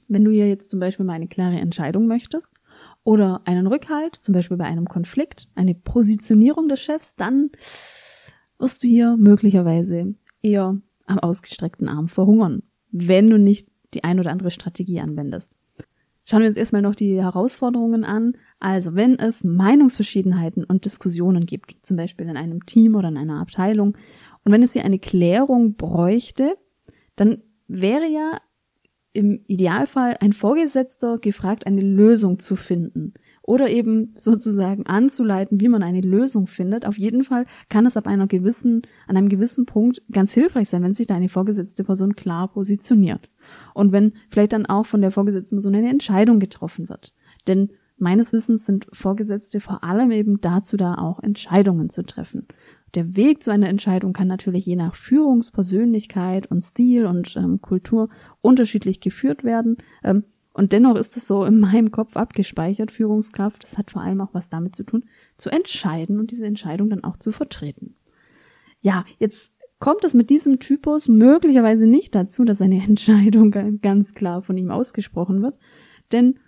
Wenn 0.09 0.25
du 0.25 0.31
hier 0.31 0.49
jetzt 0.49 0.71
zum 0.71 0.81
Beispiel 0.81 1.05
mal 1.05 1.13
eine 1.13 1.29
klare 1.29 1.59
Entscheidung 1.61 2.07
möchtest 2.07 2.61
oder 3.05 3.43
einen 3.45 3.67
Rückhalt, 3.67 4.17
zum 4.17 4.33
Beispiel 4.33 4.57
bei 4.57 4.65
einem 4.65 4.87
Konflikt, 4.87 5.49
eine 5.55 5.75
Positionierung 5.75 6.69
des 6.69 6.81
Chefs, 6.81 7.15
dann 7.15 7.51
wirst 8.59 8.83
du 8.83 8.89
hier 8.89 9.17
möglicherweise 9.17 10.15
eher 10.43 10.81
am 11.07 11.19
ausgestreckten 11.19 11.89
Arm 11.89 12.09
verhungern, 12.09 12.63
wenn 12.91 13.31
du 13.31 13.39
nicht 13.39 13.69
die 13.95 14.05
ein 14.05 14.19
oder 14.19 14.31
andere 14.31 14.51
Strategie 14.51 15.01
anwendest. 15.01 15.57
Schauen 16.25 16.41
wir 16.41 16.49
uns 16.49 16.57
erstmal 16.57 16.83
noch 16.83 16.95
die 16.95 17.21
Herausforderungen 17.21 18.05
an. 18.05 18.37
Also, 18.61 18.95
wenn 18.95 19.19
es 19.19 19.43
Meinungsverschiedenheiten 19.43 20.65
und 20.65 20.85
Diskussionen 20.85 21.47
gibt, 21.47 21.77
zum 21.83 21.97
Beispiel 21.97 22.29
in 22.29 22.37
einem 22.37 22.67
Team 22.67 22.95
oder 22.95 23.09
in 23.09 23.17
einer 23.17 23.41
Abteilung, 23.41 23.97
und 24.45 24.53
wenn 24.53 24.63
es 24.63 24.75
hier 24.75 24.85
eine 24.85 24.99
Klärung 24.99 25.77
bräuchte, 25.77 26.57
dann 27.17 27.39
wäre 27.67 28.07
ja 28.07 28.39
im 29.13 29.43
Idealfall 29.47 30.17
ein 30.21 30.33
Vorgesetzter 30.33 31.19
gefragt, 31.19 31.67
eine 31.67 31.81
Lösung 31.81 32.39
zu 32.39 32.55
finden 32.55 33.15
oder 33.43 33.69
eben 33.69 34.13
sozusagen 34.15 34.87
anzuleiten, 34.87 35.61
wie 35.61 35.69
man 35.69 35.83
eine 35.83 36.01
Lösung 36.01 36.47
findet. 36.47 36.87
Auf 36.87 36.97
jeden 36.97 37.25
Fall 37.25 37.47
kann 37.69 37.87
es 37.87 37.97
ab 37.97 38.07
einer 38.07 38.29
gewissen, 38.29 38.83
an 39.09 39.17
einem 39.17 39.29
gewissen 39.29 39.67
Punkt 39.67 40.03
ganz 40.13 40.33
hilfreich 40.33 40.69
sein, 40.69 40.85
wenn 40.85 40.95
sich 40.95 41.09
da 41.09 41.17
eine 41.17 41.29
vorgesetzte 41.29 41.83
Person 41.83 42.15
klar 42.15 42.53
positioniert. 42.53 43.31
Und 43.75 43.91
wenn 43.91 44.13
vielleicht 44.29 44.53
dann 44.53 44.67
auch 44.67 44.87
von 44.87 45.01
der 45.01 45.11
vorgesetzten 45.11 45.57
Person 45.57 45.75
eine 45.75 45.91
Entscheidung 45.91 46.39
getroffen 46.39 46.89
wird. 46.89 47.13
Denn 47.49 47.71
meines 48.01 48.33
Wissens 48.33 48.67
sind 48.67 48.87
Vorgesetzte 48.93 49.61
vor 49.61 49.85
allem 49.85 50.11
eben 50.11 50.41
dazu 50.41 50.77
da, 50.77 50.95
auch 50.95 51.23
Entscheidungen 51.23 51.91
zu 51.91 52.05
treffen. 52.05 52.47
Der 52.95 53.15
Weg 53.17 53.43
zu 53.43 53.51
einer 53.53 53.69
Entscheidung 53.69 54.13
kann 54.13 54.27
natürlich 54.27 54.67
je 54.67 54.77
nach 54.77 54.97
Führungspersönlichkeit 54.97 56.51
und 56.51 56.63
Stil 56.63 57.07
und 57.07 57.37
ähm, 57.37 57.61
Kultur 57.61 58.09
unterschiedlich 58.41 59.01
geführt 59.01 59.45
werden. 59.45 59.77
Ähm, 60.03 60.25
und 60.53 60.73
dennoch 60.73 60.97
ist 60.97 61.17
es 61.17 61.29
so 61.29 61.45
in 61.45 61.61
meinem 61.61 61.93
Kopf 61.93 62.17
abgespeichert, 62.17 62.91
Führungskraft. 62.91 63.63
Das 63.63 63.79
hat 63.79 63.93
vor 63.93 64.03
allem 64.03 64.21
auch 64.21 64.35
was 64.35 64.49
damit 64.49 64.75
zu 64.75 64.83
tun, 64.83 65.05
zu 65.37 65.51
entscheiden 65.51 66.19
und 66.19 66.33
diese 66.33 66.47
Entscheidung 66.47 66.91
dann 66.91 67.05
auch 67.05 67.17
zu 67.17 67.31
vertreten. 67.31 67.95
Ja, 68.81 69.05
jetzt 69.19 69.55
kommt 69.79 70.05
es 70.05 70.15
mit 70.15 70.31
diesem 70.31 70.59
Typus 70.59 71.09
möglicherweise 71.09 71.87
nicht 71.87 72.15
dazu, 72.15 72.45
dass 72.45 72.61
eine 72.61 72.83
Entscheidung 72.85 73.51
ganz 73.81 74.15
klar 74.15 74.43
von 74.43 74.57
ihm 74.57 74.71
ausgesprochen 74.71 75.43
wird, 75.43 75.59
denn 76.13 76.41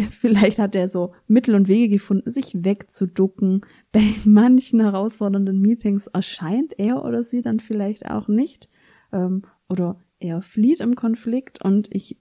vielleicht 0.10 0.58
hat 0.58 0.74
er 0.74 0.88
so 0.88 1.12
Mittel 1.26 1.54
und 1.54 1.68
Wege 1.68 1.88
gefunden, 1.88 2.28
sich 2.30 2.64
wegzuducken. 2.64 3.62
Bei 3.92 4.02
manchen 4.24 4.80
herausfordernden 4.80 5.60
Meetings 5.60 6.06
erscheint 6.06 6.78
er 6.78 7.04
oder 7.04 7.22
sie 7.22 7.40
dann 7.40 7.60
vielleicht 7.60 8.10
auch 8.10 8.28
nicht. 8.28 8.68
Ähm, 9.12 9.42
oder 9.68 10.00
er 10.18 10.42
flieht 10.42 10.80
im 10.80 10.96
Konflikt 10.96 11.64
und 11.64 11.94
ich 11.94 12.16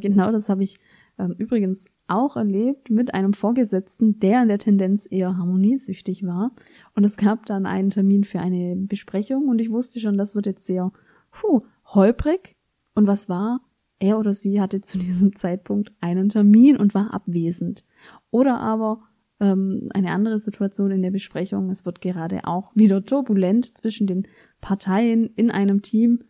genau 0.00 0.32
das 0.32 0.48
habe 0.48 0.64
ich 0.64 0.78
ähm, 1.18 1.34
übrigens 1.38 1.86
auch 2.06 2.36
erlebt 2.36 2.90
mit 2.90 3.12
einem 3.14 3.34
Vorgesetzten, 3.34 4.18
der 4.18 4.42
in 4.42 4.48
der 4.48 4.58
Tendenz 4.58 5.06
eher 5.10 5.36
harmoniesüchtig 5.36 6.24
war. 6.26 6.52
Und 6.94 7.04
es 7.04 7.16
gab 7.16 7.46
dann 7.46 7.66
einen 7.66 7.90
Termin 7.90 8.24
für 8.24 8.40
eine 8.40 8.76
Besprechung 8.76 9.48
und 9.48 9.60
ich 9.60 9.70
wusste 9.70 10.00
schon, 10.00 10.16
das 10.16 10.34
wird 10.34 10.46
jetzt 10.46 10.64
sehr, 10.64 10.90
puh, 11.30 11.62
holprig. 11.86 12.56
Und 12.94 13.06
was 13.06 13.28
war? 13.28 13.60
Er 13.98 14.18
oder 14.18 14.32
sie 14.32 14.60
hatte 14.60 14.80
zu 14.80 14.98
diesem 14.98 15.34
Zeitpunkt 15.34 15.92
einen 16.00 16.28
Termin 16.28 16.76
und 16.76 16.94
war 16.94 17.12
abwesend. 17.12 17.84
Oder 18.30 18.60
aber 18.60 19.08
ähm, 19.40 19.88
eine 19.94 20.12
andere 20.12 20.38
Situation 20.38 20.90
in 20.90 21.02
der 21.02 21.10
Besprechung. 21.10 21.70
Es 21.70 21.86
wird 21.86 22.00
gerade 22.00 22.44
auch 22.44 22.70
wieder 22.74 23.04
turbulent 23.04 23.76
zwischen 23.76 24.06
den 24.06 24.26
Parteien 24.60 25.30
in 25.36 25.50
einem 25.50 25.82
Team 25.82 26.24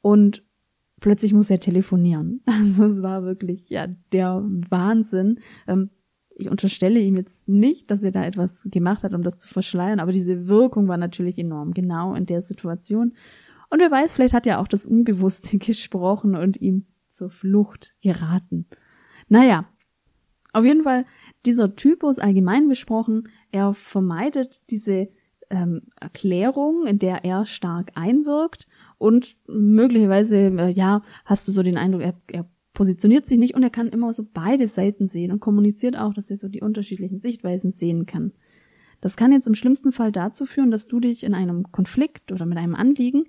und 0.00 0.42
plötzlich 1.00 1.32
muss 1.32 1.50
er 1.50 1.60
telefonieren. 1.60 2.42
Also 2.46 2.84
es 2.84 3.02
war 3.02 3.24
wirklich 3.24 3.68
ja 3.68 3.86
der 4.12 4.42
Wahnsinn. 4.68 5.40
Ähm, 5.66 5.90
ich 6.38 6.50
unterstelle 6.50 7.00
ihm 7.00 7.16
jetzt 7.16 7.48
nicht, 7.48 7.90
dass 7.90 8.02
er 8.02 8.12
da 8.12 8.24
etwas 8.24 8.66
gemacht 8.70 9.04
hat, 9.04 9.14
um 9.14 9.22
das 9.22 9.38
zu 9.38 9.48
verschleiern, 9.48 10.00
aber 10.00 10.12
diese 10.12 10.48
Wirkung 10.48 10.86
war 10.86 10.98
natürlich 10.98 11.38
enorm, 11.38 11.72
genau 11.72 12.14
in 12.14 12.26
der 12.26 12.42
Situation. 12.42 13.14
Und 13.70 13.80
wer 13.80 13.90
weiß, 13.90 14.12
vielleicht 14.12 14.34
hat 14.34 14.46
er 14.46 14.60
auch 14.60 14.68
das 14.68 14.84
Unbewusste 14.84 15.58
gesprochen 15.58 16.36
und 16.36 16.60
ihm 16.60 16.86
zur 17.16 17.30
Flucht 17.30 17.94
geraten. 18.00 18.66
Naja, 19.28 19.66
auf 20.52 20.64
jeden 20.64 20.84
Fall, 20.84 21.04
dieser 21.44 21.74
Typus 21.76 22.18
allgemein 22.18 22.68
besprochen, 22.68 23.28
er 23.50 23.74
vermeidet 23.74 24.70
diese 24.70 25.08
ähm, 25.50 25.82
Erklärung, 26.00 26.86
in 26.86 26.98
der 26.98 27.24
er 27.24 27.44
stark 27.44 27.92
einwirkt 27.94 28.66
und 28.98 29.36
möglicherweise, 29.46 30.36
äh, 30.36 30.70
ja, 30.70 31.02
hast 31.24 31.46
du 31.46 31.52
so 31.52 31.62
den 31.62 31.76
Eindruck, 31.76 32.02
er, 32.02 32.14
er 32.32 32.48
positioniert 32.72 33.26
sich 33.26 33.38
nicht 33.38 33.54
und 33.54 33.62
er 33.62 33.70
kann 33.70 33.88
immer 33.88 34.12
so 34.12 34.24
beide 34.32 34.66
Seiten 34.66 35.06
sehen 35.06 35.32
und 35.32 35.40
kommuniziert 35.40 35.96
auch, 35.96 36.14
dass 36.14 36.30
er 36.30 36.36
so 36.36 36.48
die 36.48 36.62
unterschiedlichen 36.62 37.18
Sichtweisen 37.18 37.70
sehen 37.70 38.06
kann. 38.06 38.32
Das 39.00 39.16
kann 39.16 39.32
jetzt 39.32 39.46
im 39.46 39.54
schlimmsten 39.54 39.92
Fall 39.92 40.12
dazu 40.12 40.46
führen, 40.46 40.70
dass 40.70 40.86
du 40.86 41.00
dich 41.00 41.22
in 41.24 41.34
einem 41.34 41.70
Konflikt 41.70 42.32
oder 42.32 42.46
mit 42.46 42.58
einem 42.58 42.74
Anliegen, 42.74 43.24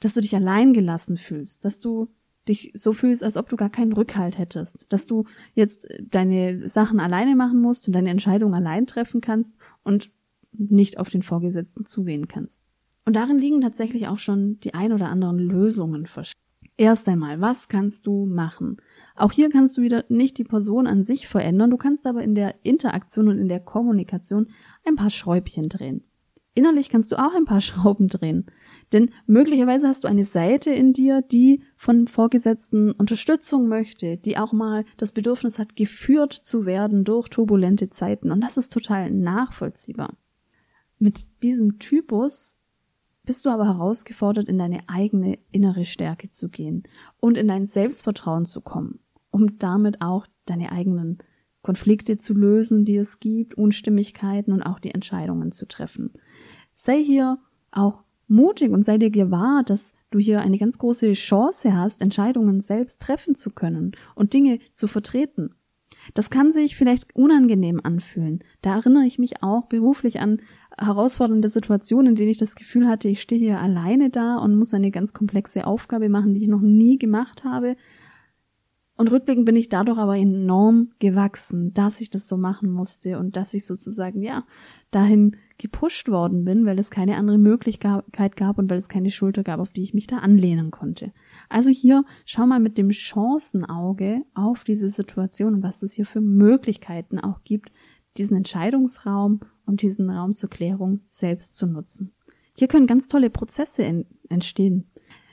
dass 0.00 0.14
du 0.14 0.20
dich 0.20 0.34
allein 0.34 0.72
gelassen 0.72 1.16
fühlst, 1.16 1.64
dass 1.64 1.78
du 1.78 2.08
dich 2.48 2.72
so 2.74 2.92
fühlst, 2.92 3.22
als 3.22 3.36
ob 3.36 3.48
du 3.48 3.56
gar 3.56 3.70
keinen 3.70 3.92
Rückhalt 3.92 4.38
hättest, 4.38 4.92
dass 4.92 5.06
du 5.06 5.24
jetzt 5.54 5.86
deine 6.10 6.68
Sachen 6.68 7.00
alleine 7.00 7.36
machen 7.36 7.60
musst 7.60 7.86
und 7.86 7.94
deine 7.94 8.10
Entscheidung 8.10 8.54
allein 8.54 8.86
treffen 8.86 9.20
kannst 9.20 9.54
und 9.84 10.10
nicht 10.52 10.98
auf 10.98 11.08
den 11.08 11.22
Vorgesetzten 11.22 11.86
zugehen 11.86 12.28
kannst. 12.28 12.62
Und 13.04 13.16
darin 13.16 13.38
liegen 13.38 13.60
tatsächlich 13.60 14.08
auch 14.08 14.18
schon 14.18 14.60
die 14.60 14.74
ein 14.74 14.92
oder 14.92 15.08
anderen 15.08 15.38
Lösungen 15.38 16.06
versteckt. 16.06 16.38
Erst 16.76 17.08
einmal, 17.08 17.40
was 17.40 17.68
kannst 17.68 18.06
du 18.06 18.26
machen? 18.26 18.78
Auch 19.14 19.32
hier 19.32 19.50
kannst 19.50 19.76
du 19.76 19.82
wieder 19.82 20.04
nicht 20.08 20.38
die 20.38 20.44
Person 20.44 20.86
an 20.86 21.04
sich 21.04 21.28
verändern, 21.28 21.70
du 21.70 21.76
kannst 21.76 22.06
aber 22.06 22.22
in 22.22 22.34
der 22.34 22.64
Interaktion 22.64 23.28
und 23.28 23.38
in 23.38 23.48
der 23.48 23.60
Kommunikation 23.60 24.48
ein 24.86 24.96
paar 24.96 25.10
Schräubchen 25.10 25.68
drehen. 25.68 26.02
Innerlich 26.54 26.88
kannst 26.88 27.12
du 27.12 27.16
auch 27.16 27.34
ein 27.34 27.44
paar 27.44 27.60
Schrauben 27.60 28.08
drehen. 28.08 28.46
Denn 28.92 29.10
möglicherweise 29.26 29.88
hast 29.88 30.04
du 30.04 30.08
eine 30.08 30.24
Seite 30.24 30.70
in 30.70 30.92
dir, 30.92 31.22
die 31.22 31.62
von 31.76 32.06
Vorgesetzten 32.08 32.92
Unterstützung 32.92 33.68
möchte, 33.68 34.18
die 34.18 34.36
auch 34.36 34.52
mal 34.52 34.84
das 34.96 35.12
Bedürfnis 35.12 35.58
hat, 35.58 35.76
geführt 35.76 36.32
zu 36.32 36.66
werden 36.66 37.04
durch 37.04 37.28
turbulente 37.28 37.88
Zeiten. 37.88 38.30
Und 38.30 38.42
das 38.42 38.56
ist 38.56 38.72
total 38.72 39.10
nachvollziehbar. 39.10 40.16
Mit 40.98 41.26
diesem 41.42 41.78
Typus 41.78 42.58
bist 43.24 43.44
du 43.44 43.50
aber 43.50 43.66
herausgefordert, 43.66 44.48
in 44.48 44.58
deine 44.58 44.88
eigene 44.88 45.38
innere 45.50 45.84
Stärke 45.84 46.30
zu 46.30 46.48
gehen 46.48 46.82
und 47.18 47.36
in 47.36 47.48
dein 47.48 47.64
Selbstvertrauen 47.64 48.44
zu 48.44 48.60
kommen, 48.60 49.00
um 49.30 49.58
damit 49.58 50.02
auch 50.02 50.26
deine 50.44 50.72
eigenen 50.72 51.18
Konflikte 51.62 52.18
zu 52.18 52.34
lösen, 52.34 52.84
die 52.84 52.96
es 52.96 53.20
gibt, 53.20 53.54
Unstimmigkeiten 53.54 54.52
und 54.52 54.62
auch 54.62 54.80
die 54.80 54.92
Entscheidungen 54.92 55.52
zu 55.52 55.66
treffen. 55.66 56.12
Sei 56.74 57.02
hier 57.02 57.38
auch 57.70 58.01
mutig 58.28 58.70
und 58.70 58.84
sei 58.84 58.98
dir 58.98 59.10
gewahr, 59.10 59.62
dass 59.64 59.94
du 60.10 60.18
hier 60.18 60.40
eine 60.40 60.58
ganz 60.58 60.78
große 60.78 61.12
Chance 61.12 61.76
hast, 61.76 62.02
Entscheidungen 62.02 62.60
selbst 62.60 63.02
treffen 63.02 63.34
zu 63.34 63.50
können 63.50 63.92
und 64.14 64.32
Dinge 64.32 64.58
zu 64.72 64.86
vertreten. 64.86 65.54
Das 66.14 66.30
kann 66.30 66.52
sich 66.52 66.76
vielleicht 66.76 67.14
unangenehm 67.14 67.80
anfühlen. 67.82 68.40
Da 68.60 68.76
erinnere 68.76 69.04
ich 69.04 69.18
mich 69.18 69.42
auch 69.42 69.66
beruflich 69.66 70.20
an 70.20 70.40
herausfordernde 70.78 71.48
Situation, 71.48 72.06
in 72.06 72.14
denen 72.14 72.30
ich 72.30 72.38
das 72.38 72.54
Gefühl 72.54 72.88
hatte, 72.88 73.08
ich 73.08 73.20
stehe 73.20 73.40
hier 73.40 73.60
alleine 73.60 74.10
da 74.10 74.36
und 74.36 74.56
muss 74.56 74.74
eine 74.74 74.90
ganz 74.90 75.12
komplexe 75.12 75.66
Aufgabe 75.66 76.08
machen, 76.08 76.34
die 76.34 76.42
ich 76.42 76.48
noch 76.48 76.60
nie 76.60 76.98
gemacht 76.98 77.44
habe. 77.44 77.76
Und 79.02 79.10
rückblickend 79.10 79.46
bin 79.46 79.56
ich 79.56 79.68
dadurch 79.68 79.98
aber 79.98 80.16
enorm 80.16 80.92
gewachsen, 81.00 81.74
dass 81.74 82.00
ich 82.00 82.08
das 82.08 82.28
so 82.28 82.36
machen 82.36 82.70
musste 82.70 83.18
und 83.18 83.34
dass 83.34 83.52
ich 83.52 83.66
sozusagen, 83.66 84.22
ja, 84.22 84.44
dahin 84.92 85.38
gepusht 85.58 86.08
worden 86.08 86.44
bin, 86.44 86.66
weil 86.66 86.78
es 86.78 86.88
keine 86.88 87.16
andere 87.16 87.36
Möglichkeit 87.36 88.36
gab 88.36 88.58
und 88.58 88.70
weil 88.70 88.78
es 88.78 88.88
keine 88.88 89.10
Schulter 89.10 89.42
gab, 89.42 89.58
auf 89.58 89.70
die 89.70 89.82
ich 89.82 89.92
mich 89.92 90.06
da 90.06 90.18
anlehnen 90.18 90.70
konnte. 90.70 91.12
Also 91.48 91.70
hier 91.70 92.04
schau 92.26 92.46
mal 92.46 92.60
mit 92.60 92.78
dem 92.78 92.92
Chancenauge 92.92 94.22
auf 94.34 94.62
diese 94.62 94.88
Situation 94.88 95.54
und 95.54 95.62
was 95.64 95.82
es 95.82 95.94
hier 95.94 96.06
für 96.06 96.20
Möglichkeiten 96.20 97.18
auch 97.18 97.42
gibt, 97.42 97.72
diesen 98.18 98.36
Entscheidungsraum 98.36 99.40
und 99.66 99.82
diesen 99.82 100.10
Raum 100.10 100.32
zur 100.34 100.48
Klärung 100.48 101.00
selbst 101.08 101.56
zu 101.56 101.66
nutzen. 101.66 102.12
Hier 102.56 102.68
können 102.68 102.86
ganz 102.86 103.08
tolle 103.08 103.30
Prozesse 103.30 104.04
entstehen. 104.28 104.91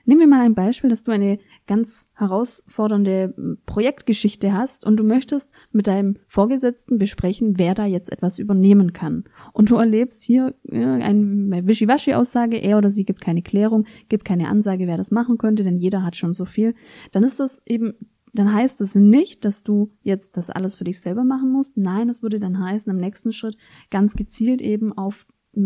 Nehmen 0.09 0.21
wir 0.21 0.27
mal 0.27 0.43
ein 0.43 0.55
Beispiel, 0.55 0.89
dass 0.89 1.03
du 1.03 1.11
eine 1.11 1.37
ganz 1.67 2.07
herausfordernde 2.15 3.31
hm, 3.37 3.59
Projektgeschichte 3.67 4.53
hast 4.53 4.83
und 4.83 4.99
du 4.99 5.03
möchtest 5.03 5.53
mit 5.71 5.85
deinem 5.85 6.15
Vorgesetzten 6.27 6.97
besprechen, 6.97 7.59
wer 7.59 7.75
da 7.75 7.85
jetzt 7.85 8.11
etwas 8.11 8.39
übernehmen 8.39 8.91
kann. 8.91 9.25
Und 9.53 9.69
du 9.69 9.75
erlebst 9.75 10.23
hier 10.23 10.55
eine 10.67 11.61
Wischiwaschi-Aussage, 11.67 12.57
er 12.57 12.79
oder 12.79 12.89
sie 12.89 13.05
gibt 13.05 13.21
keine 13.21 13.43
Klärung, 13.43 13.85
gibt 14.07 14.25
keine 14.25 14.47
Ansage, 14.47 14.87
wer 14.87 14.97
das 14.97 15.11
machen 15.11 15.37
könnte, 15.37 15.63
denn 15.63 15.75
jeder 15.75 16.01
hat 16.01 16.15
schon 16.15 16.33
so 16.33 16.45
viel. 16.45 16.73
Dann 17.11 17.23
ist 17.23 17.39
das 17.39 17.61
eben 17.67 17.93
dann 18.33 18.51
heißt 18.51 18.81
es 18.81 18.95
nicht, 18.95 19.45
dass 19.45 19.63
du 19.63 19.91
jetzt 20.01 20.37
das 20.37 20.49
alles 20.49 20.75
für 20.75 20.83
dich 20.83 20.99
selber 21.01 21.23
machen 21.23 21.51
musst. 21.51 21.77
Nein, 21.77 22.09
es 22.09 22.23
würde 22.23 22.39
dann 22.39 22.63
heißen, 22.63 22.91
im 22.91 22.99
nächsten 22.99 23.31
Schritt 23.31 23.57
ganz 23.91 24.15
gezielt 24.15 24.61
eben 24.61 24.91
auf 24.91 25.25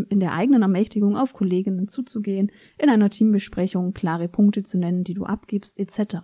in 0.09 0.19
der 0.19 0.33
eigenen 0.33 0.61
Ermächtigung 0.61 1.15
auf 1.15 1.33
Kolleginnen 1.33 1.87
zuzugehen, 1.87 2.51
in 2.77 2.89
einer 2.89 3.09
Teambesprechung 3.09 3.93
klare 3.93 4.27
Punkte 4.27 4.63
zu 4.63 4.77
nennen, 4.77 5.03
die 5.03 5.13
du 5.13 5.25
abgibst, 5.25 5.79
etc. 5.79 6.17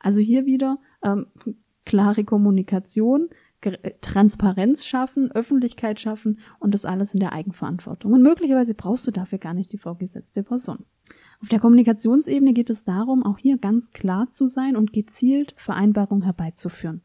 Also 0.00 0.20
hier 0.20 0.46
wieder 0.46 0.78
ähm, 1.02 1.26
klare 1.84 2.24
Kommunikation, 2.24 3.28
Transparenz 4.00 4.84
schaffen, 4.84 5.30
Öffentlichkeit 5.32 5.98
schaffen 5.98 6.38
und 6.58 6.74
das 6.74 6.84
alles 6.84 7.14
in 7.14 7.20
der 7.20 7.32
Eigenverantwortung. 7.32 8.12
Und 8.12 8.22
möglicherweise 8.22 8.74
brauchst 8.74 9.06
du 9.06 9.10
dafür 9.10 9.38
gar 9.38 9.54
nicht 9.54 9.72
die 9.72 9.78
vorgesetzte 9.78 10.42
Person. 10.42 10.84
Auf 11.40 11.48
der 11.48 11.60
Kommunikationsebene 11.60 12.52
geht 12.52 12.70
es 12.70 12.84
darum, 12.84 13.24
auch 13.24 13.38
hier 13.38 13.58
ganz 13.58 13.90
klar 13.90 14.28
zu 14.30 14.46
sein 14.46 14.76
und 14.76 14.92
gezielt 14.92 15.54
Vereinbarungen 15.56 16.24
herbeizuführen. 16.24 17.02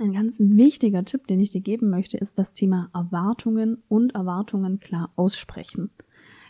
Ein 0.00 0.12
ganz 0.12 0.38
wichtiger 0.38 1.04
Tipp, 1.04 1.26
den 1.26 1.40
ich 1.40 1.50
dir 1.50 1.60
geben 1.60 1.90
möchte, 1.90 2.18
ist 2.18 2.38
das 2.38 2.54
Thema 2.54 2.88
Erwartungen 2.94 3.82
und 3.88 4.14
Erwartungen 4.14 4.78
klar 4.78 5.10
aussprechen. 5.16 5.90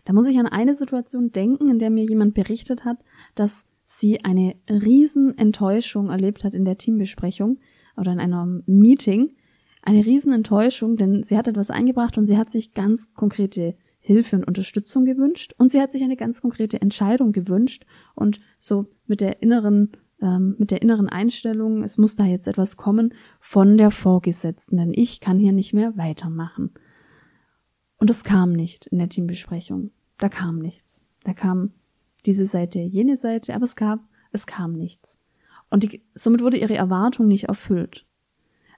Da 0.05 0.13
muss 0.13 0.27
ich 0.27 0.39
an 0.39 0.47
eine 0.47 0.75
Situation 0.75 1.33
denken, 1.33 1.71
in 1.71 1.79
der 1.79 1.89
mir 1.89 2.05
jemand 2.05 2.35
berichtet 2.35 2.85
hat, 2.85 2.99
dass 3.35 3.67
sie 3.85 4.23
eine 4.23 4.55
riesen 4.69 5.37
Enttäuschung 5.39 6.11
erlebt 6.11 6.45
hat 6.45 6.53
in 6.53 6.67
der 6.67 6.77
Teambesprechung 6.77 7.59
oder 7.97 8.13
in 8.13 8.21
einem 8.21 8.65
Meeting, 8.67 9.33
eine 9.83 10.05
Riesenenttäuschung, 10.05 10.99
denn 10.99 11.23
sie 11.23 11.39
hat 11.39 11.49
etwas 11.49 11.71
eingebracht 11.71 12.19
und 12.19 12.27
sie 12.27 12.37
hat 12.37 12.51
sich 12.51 12.75
ganz 12.75 13.15
konkrete 13.15 13.77
Hilfe 13.99 14.37
und 14.37 14.47
Unterstützung 14.47 15.07
gewünscht 15.07 15.55
und 15.57 15.71
sie 15.71 15.81
hat 15.81 15.91
sich 15.91 16.03
eine 16.03 16.17
ganz 16.17 16.43
konkrete 16.43 16.83
Entscheidung 16.83 17.33
gewünscht 17.33 17.87
und 18.15 18.41
so 18.59 18.87
mit 19.07 19.23
der 19.23 19.43
inneren 19.43 19.93
ähm, 20.21 20.57
mit 20.59 20.71
der 20.71 20.83
inneren 20.83 21.09
Einstellung, 21.09 21.83
es 21.83 21.99
muss 21.99 22.17
da 22.17 22.25
jetzt 22.25 22.49
etwas 22.49 22.77
kommen 22.77 23.15
von 23.41 23.77
der 23.77 23.91
Vorgesetzten, 23.91 24.77
denn 24.77 24.93
ich 24.95 25.21
kann 25.21 25.39
hier 25.39 25.53
nicht 25.53 25.73
mehr 25.73 25.97
weitermachen. 25.97 26.73
Und 27.99 28.11
es 28.11 28.25
kam 28.25 28.53
nicht 28.53 28.87
in 28.87 28.99
der 28.99 29.09
Teambesprechung. 29.09 29.91
Da 30.19 30.29
kam 30.29 30.59
nichts. 30.59 31.07
Da 31.25 31.33
kam 31.35 31.73
diese 32.27 32.47
Seite, 32.47 32.79
jene 32.81 33.17
Seite, 33.17 33.55
aber 33.55 33.65
es 33.65 33.77
gab, 33.77 34.01
es 34.33 34.47
kam 34.47 34.73
nichts. 34.73 35.21
Und 35.71 35.83
die, 35.83 36.03
somit 36.15 36.43
wurde 36.43 36.57
ihre 36.57 36.77
Erwartung 36.77 37.27
nicht 37.29 37.45
erfüllt. 37.45 38.07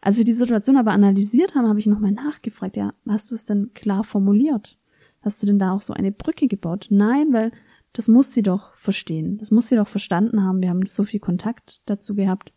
Als 0.01 0.17
wir 0.17 0.25
die 0.25 0.33
Situation 0.33 0.77
aber 0.77 0.93
analysiert 0.93 1.55
haben, 1.55 1.69
habe 1.69 1.79
ich 1.79 1.87
nochmal 1.87 2.13
nachgefragt, 2.13 2.77
ja, 2.77 2.95
hast 3.07 3.31
du 3.31 3.35
es 3.35 3.45
denn 3.45 3.73
klar 3.75 4.03
formuliert? 4.03 4.79
Hast 5.21 5.43
du 5.43 5.47
denn 5.47 5.59
da 5.59 5.73
auch 5.73 5.83
so 5.83 5.93
eine 5.93 6.13
Brücke 6.13 6.49
gebaut? 6.49 6.87
Nein, 6.91 7.33
weil 7.33 7.53
das 7.93 8.09
muss 8.09 8.33
sie 8.33 8.43
doch 8.43 8.75
verstehen. 8.75 9.39
Das 9.39 9.51
muss 9.51 9.69
sie 9.69 9.77
doch 9.77 9.89
verstanden 9.89 10.43
haben. 10.45 10.63
Wir 10.63 10.71
haben 10.71 10.87
so 10.87 11.05
viel 11.05 11.21
Kontakt 11.21 11.81
dazu 11.87 12.15
gehabt. 12.15 12.53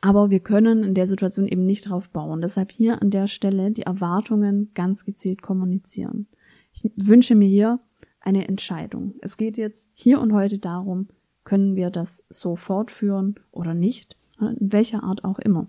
Aber 0.00 0.30
wir 0.30 0.40
können 0.40 0.84
in 0.84 0.94
der 0.94 1.06
Situation 1.06 1.48
eben 1.48 1.66
nicht 1.66 1.88
drauf 1.88 2.10
bauen. 2.10 2.40
Deshalb 2.40 2.70
hier 2.70 3.02
an 3.02 3.10
der 3.10 3.26
Stelle 3.26 3.70
die 3.70 3.82
Erwartungen 3.82 4.70
ganz 4.74 5.04
gezielt 5.04 5.42
kommunizieren. 5.42 6.28
Ich 6.72 6.90
wünsche 6.96 7.34
mir 7.34 7.48
hier 7.48 7.80
eine 8.20 8.46
Entscheidung. 8.46 9.14
Es 9.20 9.36
geht 9.36 9.56
jetzt 9.56 9.90
hier 9.94 10.20
und 10.20 10.32
heute 10.32 10.58
darum, 10.58 11.08
können 11.44 11.76
wir 11.76 11.90
das 11.90 12.24
so 12.28 12.56
fortführen 12.56 13.36
oder 13.50 13.74
nicht, 13.74 14.16
in 14.40 14.72
welcher 14.72 15.02
Art 15.02 15.24
auch 15.24 15.38
immer. 15.38 15.66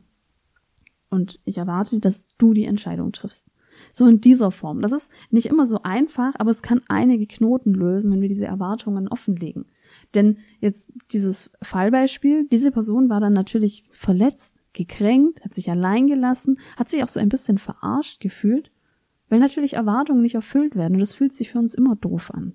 Und 1.10 1.39
ich 1.46 1.58
erwarte, 1.58 2.00
dass 2.00 2.28
du 2.38 2.54
die 2.54 2.66
Entscheidung 2.66 3.12
triffst. 3.12 3.49
So 3.91 4.07
in 4.07 4.21
dieser 4.21 4.51
Form. 4.51 4.81
Das 4.81 4.91
ist 4.91 5.12
nicht 5.31 5.48
immer 5.48 5.65
so 5.65 5.81
einfach, 5.83 6.33
aber 6.38 6.51
es 6.51 6.62
kann 6.62 6.81
einige 6.88 7.27
Knoten 7.27 7.74
lösen, 7.74 8.12
wenn 8.12 8.21
wir 8.21 8.27
diese 8.27 8.45
Erwartungen 8.45 9.07
offenlegen. 9.07 9.65
Denn 10.15 10.38
jetzt 10.59 10.91
dieses 11.12 11.51
Fallbeispiel, 11.62 12.48
diese 12.48 12.71
Person 12.71 13.09
war 13.09 13.19
dann 13.19 13.33
natürlich 13.33 13.86
verletzt, 13.91 14.62
gekränkt, 14.74 15.43
hat 15.43 15.53
sich 15.53 15.69
allein 15.69 16.07
gelassen, 16.07 16.59
hat 16.77 16.89
sich 16.89 17.03
auch 17.03 17.07
so 17.07 17.19
ein 17.19 17.29
bisschen 17.29 17.57
verarscht 17.57 18.19
gefühlt, 18.19 18.71
weil 19.29 19.39
natürlich 19.39 19.74
Erwartungen 19.74 20.21
nicht 20.21 20.36
erfüllt 20.36 20.75
werden 20.75 20.93
und 20.93 21.00
das 21.00 21.13
fühlt 21.13 21.33
sich 21.33 21.51
für 21.51 21.59
uns 21.59 21.74
immer 21.74 21.95
doof 21.95 22.31
an. 22.33 22.53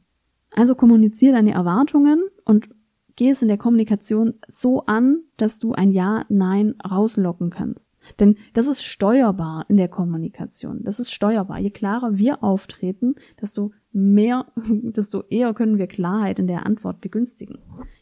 Also 0.54 0.74
kommuniziere 0.74 1.34
deine 1.34 1.52
Erwartungen 1.52 2.24
und 2.44 2.68
geh 3.16 3.30
es 3.30 3.42
in 3.42 3.48
der 3.48 3.58
Kommunikation 3.58 4.34
so 4.48 4.84
an, 4.86 5.22
dass 5.36 5.58
du 5.58 5.72
ein 5.72 5.90
Ja, 5.90 6.24
Nein 6.28 6.74
rauslocken 6.88 7.50
kannst. 7.50 7.96
Denn 8.20 8.36
das 8.52 8.66
ist 8.66 8.82
steuerbar 8.82 9.66
in 9.68 9.76
der 9.76 9.88
Kommunikation. 9.88 10.82
Das 10.82 11.00
ist 11.00 11.12
steuerbar. 11.12 11.58
Je 11.58 11.70
klarer 11.70 12.16
wir 12.16 12.42
auftreten, 12.42 13.14
desto 13.40 13.72
mehr, 13.92 14.46
desto 14.56 15.22
eher 15.28 15.54
können 15.54 15.78
wir 15.78 15.86
Klarheit 15.86 16.38
in 16.38 16.46
der 16.46 16.66
Antwort 16.66 17.00
begünstigen. 17.00 17.58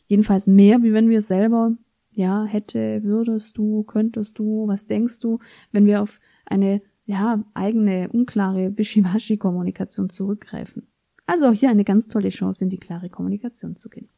Jedenfalls 0.07 0.47
mehr, 0.47 0.83
wie 0.83 0.92
wenn 0.92 1.09
wir 1.09 1.21
selber, 1.21 1.76
ja, 2.14 2.45
hätte, 2.45 3.02
würdest 3.02 3.57
du, 3.57 3.85
könntest 3.85 4.38
du, 4.38 4.66
was 4.66 4.87
denkst 4.87 5.19
du, 5.21 5.38
wenn 5.71 5.87
wir 5.87 6.02
auf 6.02 6.21
eine, 6.45 6.83
ja, 7.04 7.42
eigene, 7.54 8.09
unklare 8.11 8.76
Wischiwaschi-Kommunikation 8.76 10.11
zurückgreifen. 10.11 10.88
Also 11.26 11.47
auch 11.47 11.52
hier 11.52 11.71
eine 11.71 11.85
ganz 11.85 12.09
tolle 12.09 12.28
Chance, 12.28 12.64
in 12.64 12.71
die 12.71 12.78
klare 12.78 13.09
Kommunikation 13.09 13.76
zu 13.76 13.88
gehen. 13.88 14.09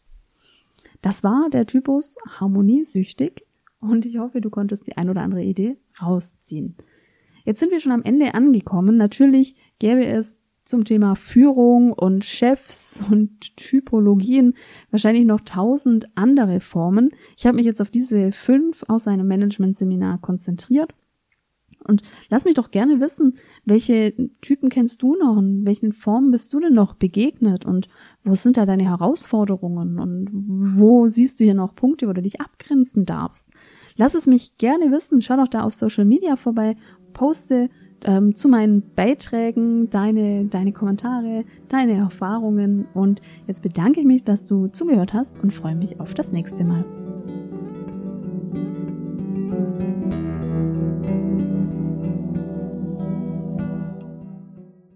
Das 1.04 1.23
war 1.23 1.50
der 1.50 1.66
Typus 1.66 2.16
harmoniesüchtig 2.26 3.44
und 3.78 4.06
ich 4.06 4.16
hoffe, 4.16 4.40
du 4.40 4.49
konntest 4.49 4.87
die 4.87 4.96
ein 4.96 5.11
oder 5.11 5.20
andere 5.20 5.42
Idee 5.42 5.76
rausziehen. 6.00 6.76
Jetzt 7.44 7.61
sind 7.61 7.73
wir 7.73 7.80
schon 7.80 7.92
am 7.92 8.02
Ende 8.02 8.32
angekommen. 8.32 8.96
Natürlich 8.96 9.54
gäbe 9.78 10.06
es 10.06 10.40
zum 10.64 10.87
Thema 10.87 11.14
Führung 11.14 11.92
und 11.92 12.25
Chefs 12.25 13.04
und 13.11 13.54
Typologien 13.58 14.54
wahrscheinlich 14.90 15.26
noch 15.26 15.42
tausend 15.42 16.06
andere 16.14 16.60
Formen. 16.60 17.10
Ich 17.36 17.45
habe 17.45 17.56
mich 17.56 17.67
jetzt 17.67 17.82
auf 17.82 17.90
diese 17.90 18.32
fünf 18.32 18.82
aus 18.88 19.06
einem 19.06 19.28
Management-Seminar 19.28 20.23
konzentriert 20.23 20.95
und 21.86 22.02
lass 22.28 22.44
mich 22.44 22.54
doch 22.54 22.70
gerne 22.70 23.00
wissen, 23.00 23.36
welche 23.64 24.14
Typen 24.40 24.68
kennst 24.68 25.02
du 25.02 25.16
noch 25.16 25.36
und 25.36 25.66
welchen 25.66 25.92
Formen 25.92 26.30
bist 26.30 26.52
du 26.52 26.60
denn 26.60 26.75
noch 26.75 26.94
begegnet 26.94 27.64
und 27.64 27.88
wo 28.23 28.34
sind 28.34 28.56
da 28.56 28.66
deine 28.66 28.84
Herausforderungen 28.84 29.99
und 29.99 30.28
wo 30.32 31.06
siehst 31.06 31.40
du 31.40 31.44
hier 31.44 31.54
noch 31.54 31.75
Punkte, 31.75 32.08
wo 32.08 32.12
du 32.12 32.23
dich 32.23 32.40
abgrenzen 32.40 33.04
darfst? 33.04 33.49
Lass 33.97 34.14
es 34.14 34.26
mich 34.26 34.58
gerne 34.58 34.90
wissen. 34.90 35.23
Schau 35.23 35.36
doch 35.36 35.49
da 35.49 35.62
auf 35.62 35.75
Social 35.75 36.04
Media 36.04 36.36
vorbei, 36.36 36.76
poste 37.12 37.68
ähm, 38.04 38.34
zu 38.34 38.49
meinen 38.49 38.82
Beiträgen 38.94 39.88
deine, 39.90 40.47
deine 40.47 40.73
Kommentare, 40.73 41.44
deine 41.68 41.94
Erfahrungen 41.94 42.86
und 42.94 43.20
jetzt 43.47 43.62
bedanke 43.62 44.00
ich 44.00 44.06
mich, 44.06 44.25
dass 44.25 44.44
du 44.44 44.68
zugehört 44.68 45.14
hast 45.14 45.42
und 45.42 45.52
freue 45.52 45.76
mich 45.76 46.00
auf 46.00 46.14
das 46.14 46.32
nächste 46.32 46.64
Mal. 46.64 46.84